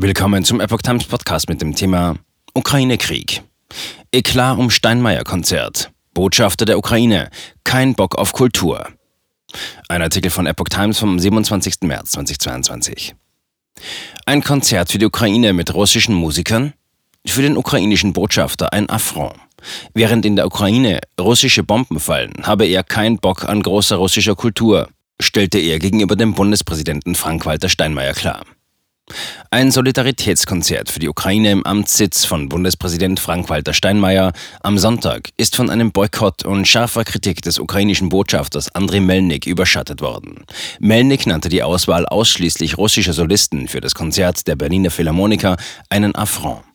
Willkommen 0.00 0.44
zum 0.44 0.60
Epoch 0.60 0.82
Times 0.82 1.06
Podcast 1.06 1.48
mit 1.48 1.60
dem 1.60 1.74
Thema 1.74 2.14
Ukraine-Krieg. 2.54 3.42
Eklat 4.12 4.56
um 4.56 4.70
Steinmeier-Konzert. 4.70 5.90
Botschafter 6.14 6.64
der 6.64 6.78
Ukraine. 6.78 7.30
Kein 7.64 7.96
Bock 7.96 8.16
auf 8.16 8.32
Kultur. 8.32 8.86
Ein 9.88 10.00
Artikel 10.00 10.30
von 10.30 10.46
Epoch 10.46 10.68
Times 10.68 11.00
vom 11.00 11.18
27. 11.18 11.78
März 11.82 12.12
2022. 12.12 13.16
Ein 14.24 14.44
Konzert 14.44 14.92
für 14.92 14.98
die 14.98 15.06
Ukraine 15.06 15.52
mit 15.52 15.74
russischen 15.74 16.14
Musikern? 16.14 16.74
Für 17.26 17.42
den 17.42 17.56
ukrainischen 17.56 18.12
Botschafter 18.12 18.72
ein 18.72 18.88
Affront. 18.88 19.34
Während 19.94 20.24
in 20.24 20.36
der 20.36 20.46
Ukraine 20.46 21.00
russische 21.20 21.64
Bomben 21.64 21.98
fallen, 21.98 22.34
habe 22.42 22.66
er 22.66 22.84
keinen 22.84 23.18
Bock 23.18 23.48
an 23.48 23.64
großer 23.64 23.96
russischer 23.96 24.36
Kultur, 24.36 24.90
stellte 25.20 25.58
er 25.58 25.80
gegenüber 25.80 26.14
dem 26.14 26.34
Bundespräsidenten 26.34 27.16
Frank-Walter 27.16 27.68
Steinmeier 27.68 28.14
klar. 28.14 28.44
Ein 29.50 29.70
Solidaritätskonzert 29.70 30.90
für 30.90 30.98
die 30.98 31.08
Ukraine 31.08 31.50
im 31.52 31.64
Amtssitz 31.64 32.24
von 32.24 32.48
Bundespräsident 32.48 33.18
Frank-Walter 33.18 33.72
Steinmeier 33.72 34.32
am 34.60 34.78
Sonntag 34.78 35.30
ist 35.36 35.56
von 35.56 35.70
einem 35.70 35.92
Boykott 35.92 36.44
und 36.44 36.68
scharfer 36.68 37.04
Kritik 37.04 37.42
des 37.42 37.58
ukrainischen 37.58 38.08
Botschafters 38.10 38.74
Andriy 38.74 39.00
Melnik 39.00 39.46
überschattet 39.46 40.00
worden. 40.00 40.44
Melnik 40.80 41.26
nannte 41.26 41.48
die 41.48 41.62
Auswahl 41.62 42.06
ausschließlich 42.06 42.76
russischer 42.76 43.12
Solisten 43.12 43.68
für 43.68 43.80
das 43.80 43.94
Konzert 43.94 44.46
der 44.46 44.56
Berliner 44.56 44.90
Philharmoniker 44.90 45.56
einen 45.88 46.14
Affront. 46.14 46.67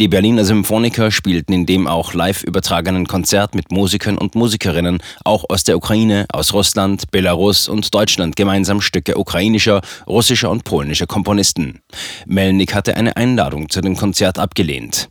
Die 0.00 0.08
Berliner 0.08 0.44
Symphoniker 0.44 1.10
spielten 1.10 1.52
in 1.52 1.66
dem 1.66 1.86
auch 1.86 2.14
live 2.14 2.42
übertragenen 2.44 3.06
Konzert 3.06 3.54
mit 3.54 3.70
Musikern 3.70 4.18
und 4.18 4.34
Musikerinnen 4.34 4.98
auch 5.24 5.44
aus 5.48 5.64
der 5.64 5.76
Ukraine, 5.76 6.26
aus 6.32 6.52
Russland, 6.52 7.10
Belarus 7.10 7.68
und 7.68 7.94
Deutschland 7.94 8.36
gemeinsam 8.36 8.80
Stücke 8.80 9.18
ukrainischer, 9.18 9.80
russischer 10.06 10.50
und 10.50 10.64
polnischer 10.64 11.06
Komponisten. 11.06 11.80
Melnik 12.26 12.74
hatte 12.74 12.96
eine 12.96 13.16
Einladung 13.16 13.68
zu 13.68 13.80
dem 13.80 13.96
Konzert 13.96 14.38
abgelehnt. 14.38 15.08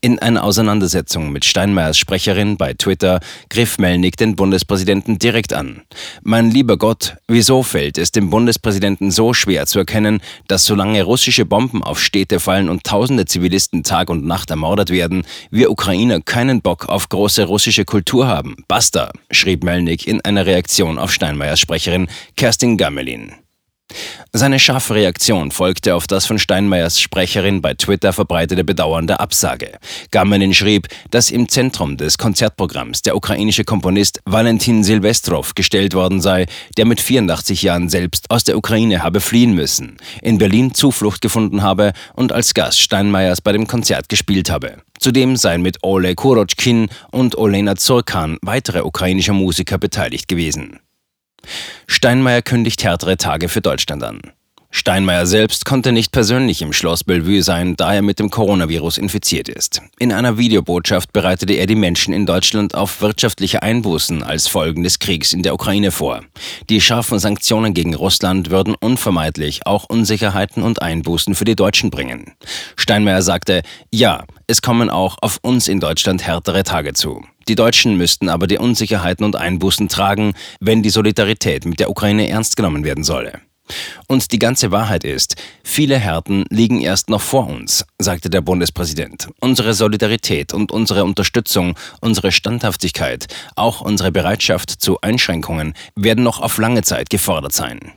In 0.00 0.18
einer 0.18 0.44
Auseinandersetzung 0.44 1.30
mit 1.30 1.44
Steinmeiers 1.44 1.98
Sprecherin 1.98 2.56
bei 2.56 2.74
Twitter 2.74 3.20
griff 3.48 3.78
Melnik 3.78 4.16
den 4.16 4.36
Bundespräsidenten 4.36 5.18
direkt 5.18 5.52
an. 5.52 5.82
Mein 6.22 6.50
lieber 6.50 6.76
Gott, 6.76 7.16
wieso 7.26 7.62
fällt 7.62 7.98
es 7.98 8.12
dem 8.12 8.30
Bundespräsidenten 8.30 9.10
so 9.10 9.34
schwer 9.34 9.66
zu 9.66 9.78
erkennen, 9.78 10.20
dass 10.46 10.64
solange 10.64 11.02
russische 11.02 11.44
Bomben 11.44 11.82
auf 11.82 12.00
Städte 12.00 12.40
fallen 12.40 12.68
und 12.68 12.84
tausende 12.84 13.24
Zivilisten 13.24 13.82
Tag 13.82 14.10
und 14.10 14.24
Nacht 14.24 14.50
ermordet 14.50 14.90
werden, 14.90 15.24
wir 15.50 15.70
Ukrainer 15.70 16.20
keinen 16.20 16.62
Bock 16.62 16.88
auf 16.88 17.08
große 17.08 17.44
russische 17.44 17.84
Kultur 17.84 18.26
haben? 18.26 18.56
Basta, 18.68 19.10
schrieb 19.30 19.64
Melnik 19.64 20.06
in 20.06 20.20
einer 20.20 20.46
Reaktion 20.46 20.98
auf 20.98 21.12
Steinmeiers 21.12 21.60
Sprecherin 21.60 22.08
Kerstin 22.36 22.76
Gammelin. 22.76 23.32
Seine 24.34 24.58
scharfe 24.58 24.94
Reaktion 24.94 25.50
folgte 25.50 25.94
auf 25.94 26.06
das 26.06 26.26
von 26.26 26.38
Steinmeiers 26.38 27.00
Sprecherin 27.00 27.62
bei 27.62 27.72
Twitter 27.72 28.12
verbreitete 28.12 28.62
bedauernde 28.62 29.20
Absage. 29.20 29.78
Gamenin 30.10 30.52
schrieb, 30.52 30.86
dass 31.10 31.30
im 31.30 31.48
Zentrum 31.48 31.96
des 31.96 32.18
Konzertprogramms 32.18 33.00
der 33.00 33.16
ukrainische 33.16 33.64
Komponist 33.64 34.20
Valentin 34.26 34.84
Silvestrov 34.84 35.54
gestellt 35.54 35.94
worden 35.94 36.20
sei, 36.20 36.44
der 36.76 36.84
mit 36.84 37.00
84 37.00 37.62
Jahren 37.62 37.88
selbst 37.88 38.30
aus 38.30 38.44
der 38.44 38.58
Ukraine 38.58 39.02
habe 39.02 39.20
fliehen 39.20 39.54
müssen, 39.54 39.96
in 40.20 40.36
Berlin 40.36 40.74
Zuflucht 40.74 41.22
gefunden 41.22 41.62
habe 41.62 41.94
und 42.12 42.30
als 42.30 42.52
Gast 42.52 42.80
Steinmeiers 42.80 43.40
bei 43.40 43.52
dem 43.52 43.66
Konzert 43.66 44.10
gespielt 44.10 44.50
habe. 44.50 44.82
Zudem 44.98 45.36
seien 45.36 45.62
mit 45.62 45.78
Ole 45.82 46.14
Kurotschkin 46.14 46.90
und 47.10 47.38
Olena 47.38 47.76
Zurkan 47.76 48.36
weitere 48.42 48.82
ukrainische 48.82 49.32
Musiker 49.32 49.78
beteiligt 49.78 50.28
gewesen. 50.28 50.80
Steinmeier 51.86 52.42
kündigt 52.42 52.84
härtere 52.84 53.16
Tage 53.16 53.48
für 53.48 53.60
Deutschland 53.60 54.02
an. 54.02 54.20
Steinmeier 54.70 55.24
selbst 55.24 55.64
konnte 55.64 55.92
nicht 55.92 56.12
persönlich 56.12 56.60
im 56.60 56.74
Schloss 56.74 57.02
Bellevue 57.02 57.42
sein, 57.42 57.74
da 57.74 57.94
er 57.94 58.02
mit 58.02 58.18
dem 58.18 58.28
Coronavirus 58.28 58.98
infiziert 58.98 59.48
ist. 59.48 59.80
In 59.98 60.12
einer 60.12 60.36
Videobotschaft 60.36 61.12
bereitete 61.14 61.54
er 61.54 61.66
die 61.66 61.74
Menschen 61.74 62.12
in 62.12 62.26
Deutschland 62.26 62.74
auf 62.74 63.00
wirtschaftliche 63.00 63.62
Einbußen 63.62 64.22
als 64.22 64.46
Folgen 64.46 64.82
des 64.82 64.98
Kriegs 64.98 65.32
in 65.32 65.42
der 65.42 65.54
Ukraine 65.54 65.90
vor. 65.90 66.22
Die 66.68 66.82
scharfen 66.82 67.18
Sanktionen 67.18 67.72
gegen 67.72 67.94
Russland 67.94 68.50
würden 68.50 68.74
unvermeidlich 68.74 69.66
auch 69.66 69.84
Unsicherheiten 69.88 70.62
und 70.62 70.82
Einbußen 70.82 71.34
für 71.34 71.46
die 71.46 71.56
Deutschen 71.56 71.90
bringen. 71.90 72.34
Steinmeier 72.76 73.22
sagte, 73.22 73.62
ja, 73.90 74.24
es 74.46 74.60
kommen 74.60 74.90
auch 74.90 75.16
auf 75.22 75.38
uns 75.40 75.68
in 75.68 75.80
Deutschland 75.80 76.26
härtere 76.26 76.62
Tage 76.62 76.92
zu. 76.92 77.24
Die 77.48 77.54
Deutschen 77.54 77.96
müssten 77.96 78.28
aber 78.28 78.46
die 78.46 78.58
Unsicherheiten 78.58 79.24
und 79.24 79.34
Einbußen 79.34 79.88
tragen, 79.88 80.34
wenn 80.60 80.82
die 80.82 80.90
Solidarität 80.90 81.64
mit 81.64 81.80
der 81.80 81.88
Ukraine 81.88 82.28
ernst 82.28 82.56
genommen 82.56 82.84
werden 82.84 83.04
solle. 83.04 83.40
Und 84.06 84.32
die 84.32 84.38
ganze 84.38 84.70
Wahrheit 84.70 85.04
ist, 85.04 85.36
viele 85.64 85.98
Härten 85.98 86.44
liegen 86.50 86.80
erst 86.80 87.10
noch 87.10 87.20
vor 87.20 87.46
uns, 87.46 87.86
sagte 87.98 88.30
der 88.30 88.40
Bundespräsident. 88.40 89.28
Unsere 89.40 89.74
Solidarität 89.74 90.54
und 90.54 90.72
unsere 90.72 91.04
Unterstützung, 91.04 91.74
unsere 92.00 92.32
Standhaftigkeit, 92.32 93.26
auch 93.56 93.80
unsere 93.80 94.12
Bereitschaft 94.12 94.70
zu 94.70 95.00
Einschränkungen 95.00 95.74
werden 95.96 96.24
noch 96.24 96.40
auf 96.40 96.58
lange 96.58 96.82
Zeit 96.82 97.10
gefordert 97.10 97.52
sein. 97.52 97.92